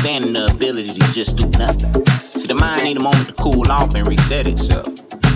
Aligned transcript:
understanding 0.00 0.32
the 0.32 0.46
ability 0.54 0.94
to 0.94 1.12
just 1.12 1.36
do 1.36 1.46
nothing. 1.58 2.06
See, 2.38 2.48
the 2.48 2.54
mind 2.54 2.84
need 2.84 2.96
a 2.96 3.00
moment 3.00 3.28
to 3.28 3.34
cool 3.34 3.70
off 3.70 3.94
and 3.94 4.06
reset 4.06 4.46
itself. 4.46 4.88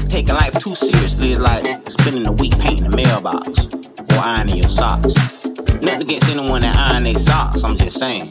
Taking 0.09 0.35
life 0.35 0.59
too 0.59 0.75
seriously 0.75 1.33
is 1.33 1.41
like 1.41 1.65
spending 1.91 2.27
a 2.27 2.33
week 2.33 2.59
painting 2.59 2.87
a 2.87 2.97
mailbox 2.97 3.67
or 3.69 4.19
ironing 4.19 4.57
your 4.57 4.69
socks. 4.69 5.15
Nothing 5.83 6.03
against 6.03 6.31
anyone 6.31 6.63
that 6.63 6.77
iron 6.77 7.05
their 7.05 7.15
socks, 7.15 7.63
I'm 7.63 7.77
just 7.77 7.99
saying. 7.99 8.31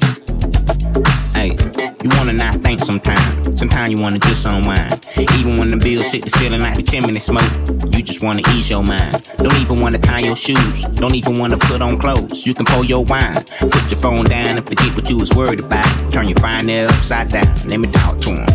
Hey, 1.33 1.57
you 2.03 2.09
wanna 2.17 2.33
not 2.33 2.61
think 2.61 2.81
sometimes. 2.81 3.59
Sometimes 3.59 3.91
you 3.91 3.99
wanna 3.99 4.19
just 4.19 4.45
unwind. 4.45 5.07
Even 5.37 5.57
when 5.57 5.71
the 5.71 5.77
bills 5.77 6.11
sit 6.11 6.23
the 6.23 6.29
ceiling 6.29 6.61
like 6.61 6.75
the 6.75 6.83
chimney 6.83 7.19
smoke, 7.19 7.51
you 7.93 8.03
just 8.03 8.21
wanna 8.23 8.41
ease 8.53 8.69
your 8.69 8.83
mind. 8.83 9.29
Don't 9.37 9.55
even 9.57 9.79
wanna 9.79 9.97
tie 9.97 10.19
your 10.19 10.35
shoes. 10.35 10.85
Don't 10.95 11.15
even 11.15 11.39
wanna 11.39 11.57
put 11.57 11.81
on 11.81 11.97
clothes. 11.97 12.45
You 12.45 12.53
can 12.53 12.65
pour 12.65 12.83
your 12.85 13.03
wine. 13.05 13.43
Put 13.59 13.91
your 13.91 13.99
phone 13.99 14.25
down 14.25 14.57
and 14.57 14.67
forget 14.67 14.95
what 14.95 15.09
you 15.09 15.17
was 15.17 15.31
worried 15.33 15.59
about. 15.59 16.11
Turn 16.11 16.27
your 16.29 16.39
fine 16.39 16.69
upside 16.69 17.29
down. 17.29 17.47
Let 17.67 17.79
me 17.79 17.91
talk 17.91 18.19
to 18.21 18.29
him. 18.31 18.52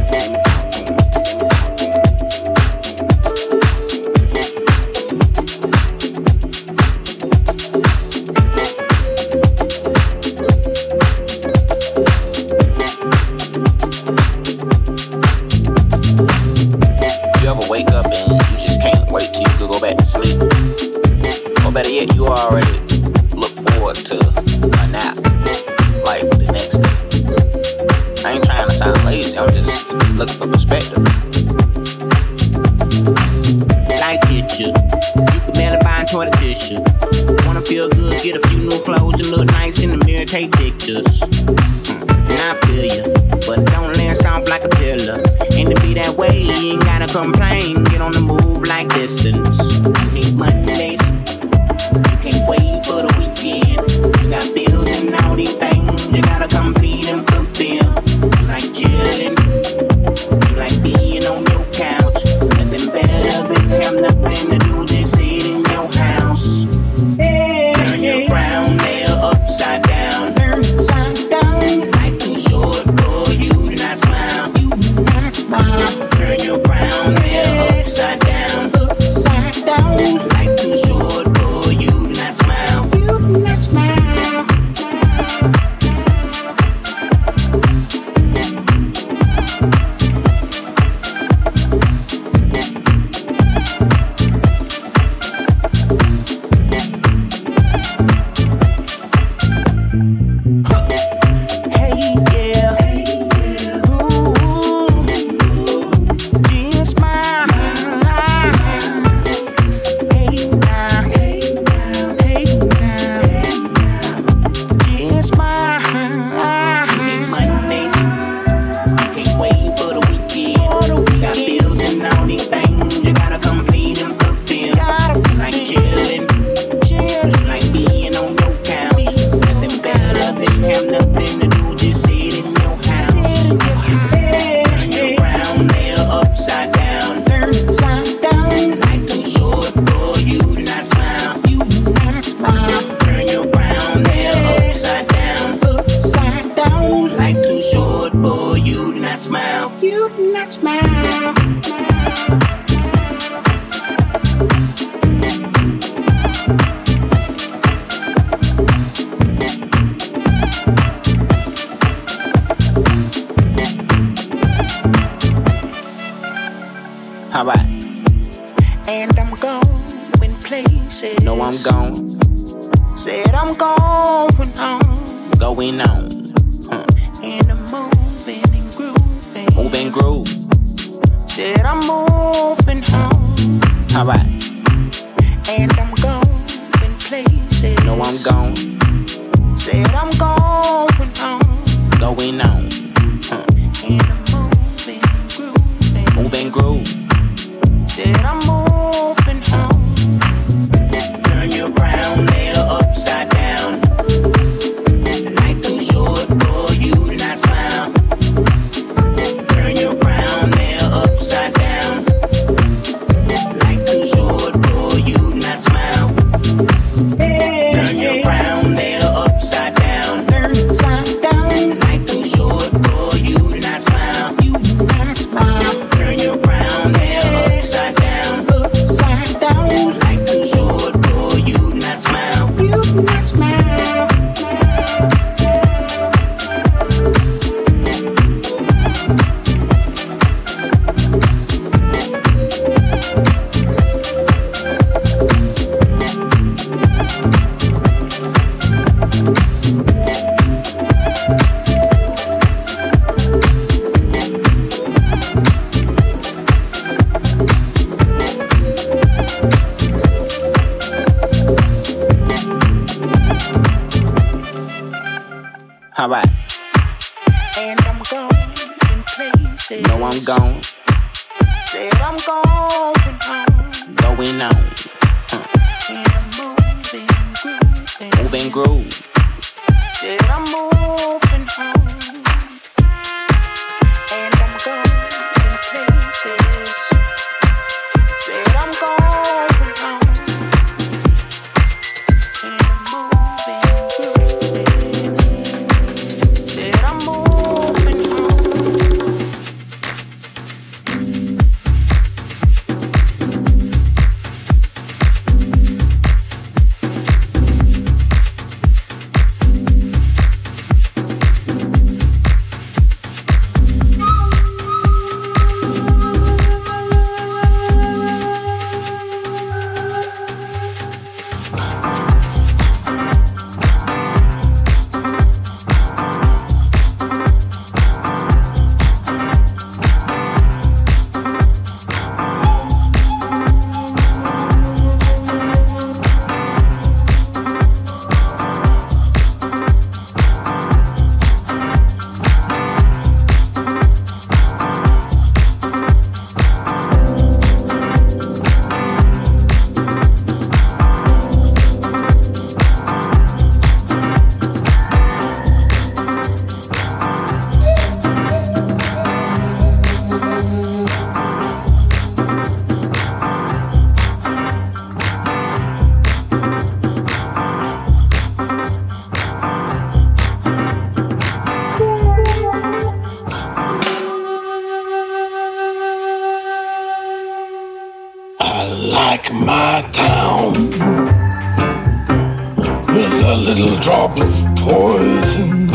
poison. 384.69 385.67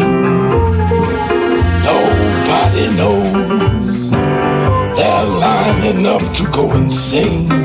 Nobody 1.89 2.85
knows. 2.99 4.11
They're 4.95 5.25
lining 5.25 6.05
up 6.05 6.33
to 6.33 6.43
go 6.51 6.71
insane. 6.73 7.62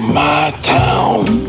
my 0.00 0.50
town 0.62 1.44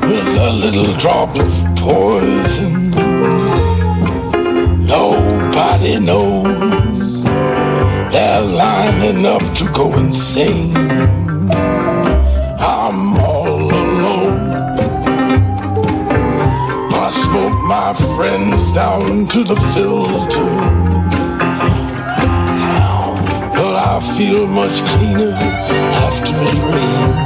with 0.00 0.38
a 0.38 0.52
little 0.52 0.92
drop 0.96 1.38
of 1.38 1.76
poison. 1.76 2.90
Nobody 4.84 6.00
knows 6.00 7.22
they're 8.12 8.42
lining 8.42 9.24
up 9.24 9.42
to 9.54 9.72
go 9.72 9.94
insane. 9.96 10.76
I'm 12.58 13.16
all 13.16 13.72
alone. 13.72 14.50
I 16.92 17.10
smoke 17.10 17.62
my 17.64 17.94
friends 18.16 18.72
down 18.72 19.26
to 19.28 19.44
the 19.44 19.56
filter. 19.72 20.83
I 23.96 24.00
feel 24.18 24.48
much 24.48 24.84
cleaner 24.84 25.30
after 25.30 26.34
it 26.34 26.74
rains. 26.74 27.23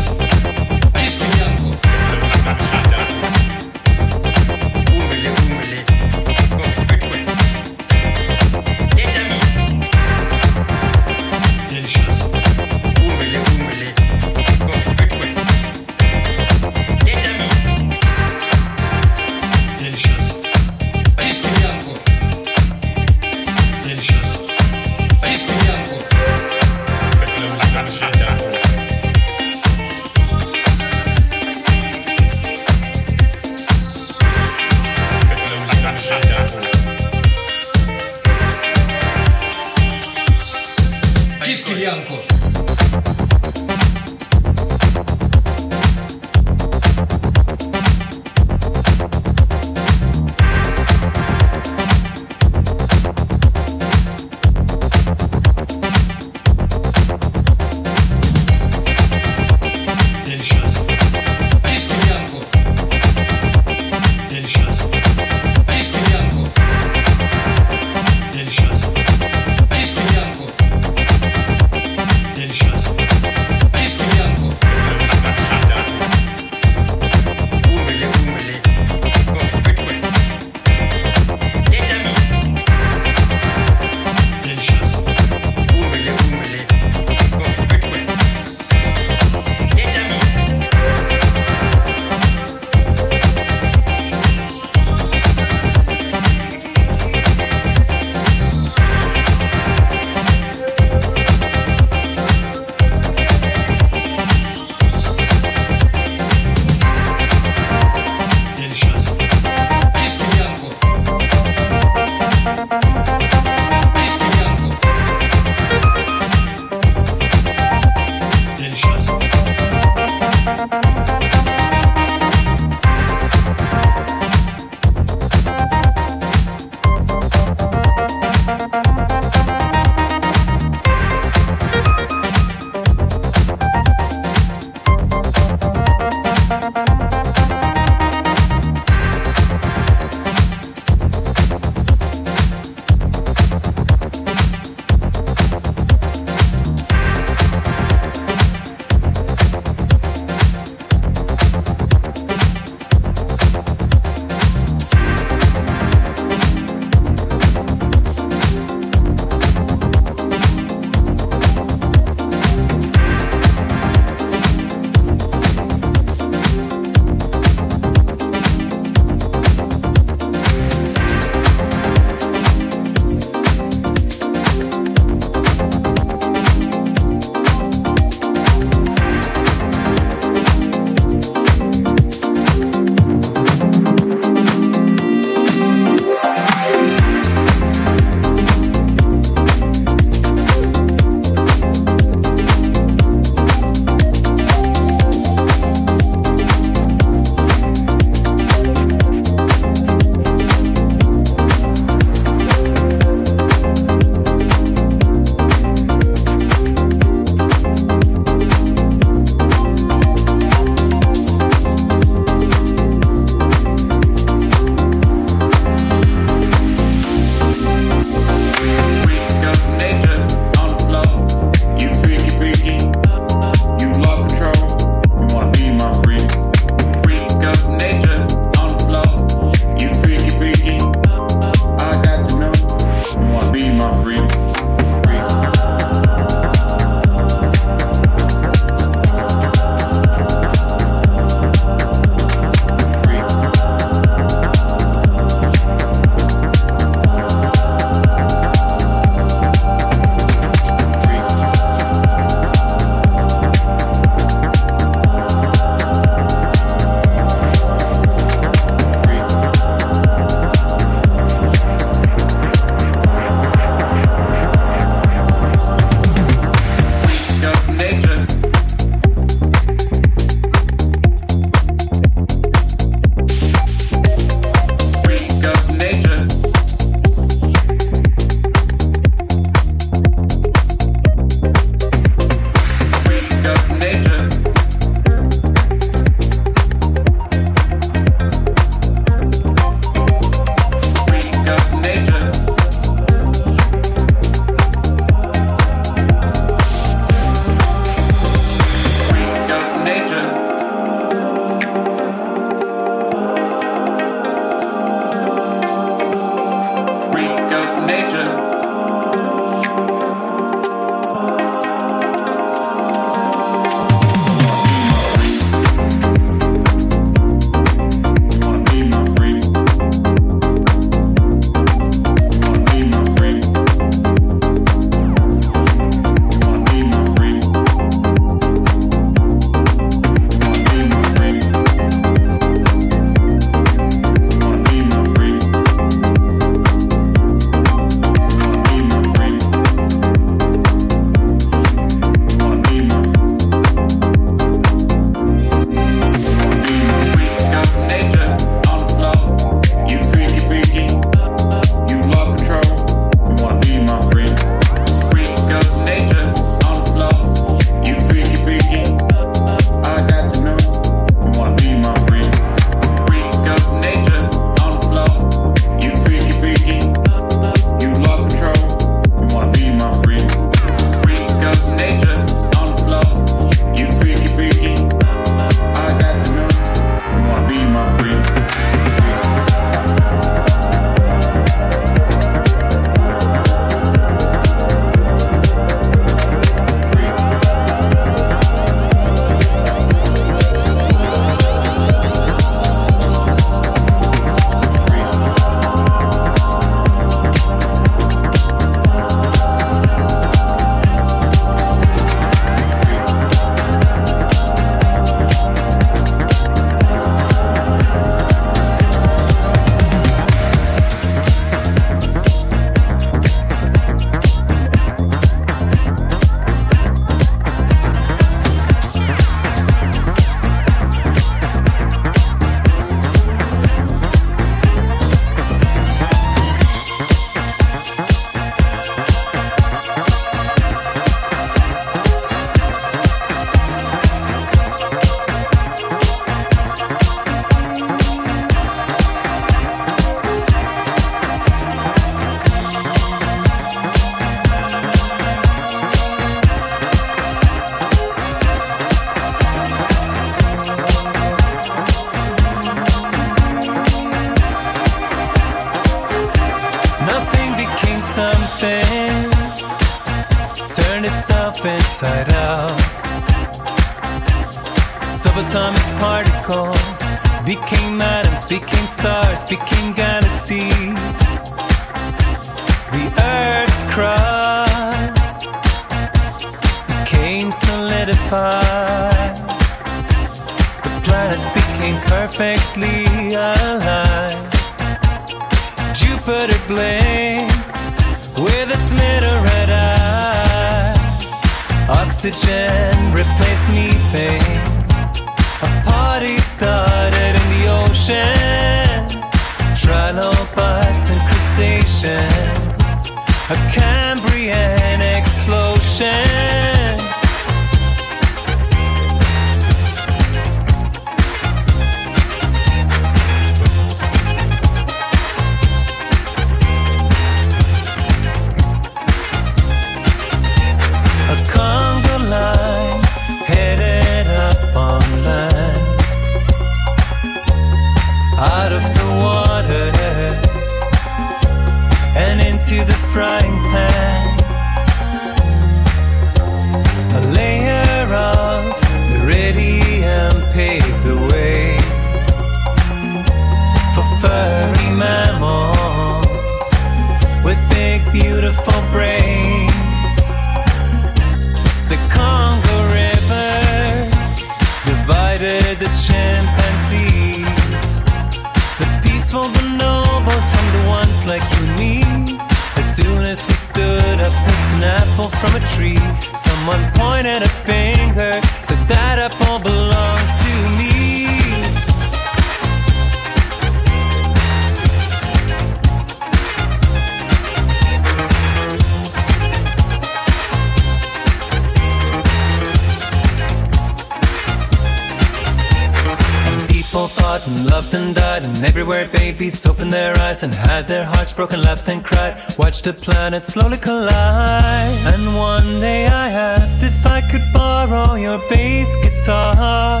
And 590.42 590.54
had 590.54 590.86
their 590.86 591.04
hearts 591.04 591.32
broken, 591.32 591.62
laughed 591.62 591.88
and 591.88 592.04
cried. 592.04 592.36
Watched 592.58 592.84
the 592.84 592.92
planet 592.92 593.44
slowly 593.44 593.76
collide. 593.78 594.96
And 595.12 595.34
one 595.34 595.80
day 595.80 596.06
I 596.06 596.30
asked 596.30 596.82
if 596.82 597.06
I 597.06 597.20
could 597.30 597.44
borrow 597.52 598.14
your 598.14 598.38
bass 598.48 598.94
guitar. 598.96 600.00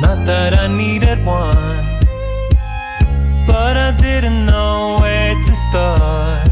Not 0.00 0.26
that 0.26 0.52
I 0.54 0.66
needed 0.66 1.24
one, 1.24 1.84
but 3.46 3.76
I 3.76 3.92
didn't 3.98 4.44
know 4.46 4.98
where 5.00 5.34
to 5.34 5.54
start. 5.54 6.48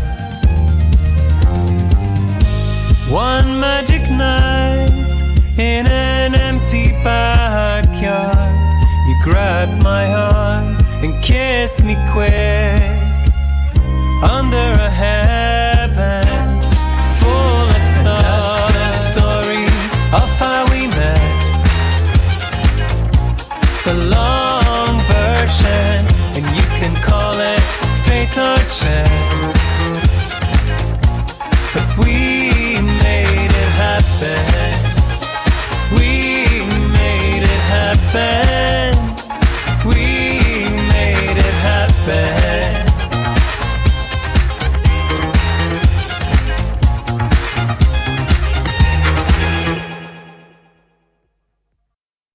One 3.11 3.61
magic 3.61 4.03
night 4.11 5.14
in 5.59 5.86
an 5.86 6.34
empty 6.34 6.93
backyard, 7.05 8.55
you 9.09 9.14
grabbed 9.24 9.82
my 9.82 10.05
arm 10.14 10.69
kissed 11.30 11.84
me 11.84 11.94
quick 12.10 12.82
under 14.36 14.68
a 14.88 14.90
heaven 14.90 16.26
full 17.20 17.66
of 17.76 17.82
stars. 17.96 18.74
The 18.74 18.90
story 19.12 19.64
of 20.20 20.28
how 20.42 20.62
we 20.72 20.88
met, 20.98 21.60
the 23.86 23.96
long 24.16 24.94
version, 25.14 25.98
and 26.36 26.44
you 26.56 26.66
can 26.80 26.94
call 27.08 27.36
it 27.52 27.62
fate 28.06 28.36
or 28.48 28.58
chance. 28.80 29.68
But 31.74 31.88
we 31.98 32.14
made 33.06 33.52
it 33.62 33.70
happen. 33.78 34.49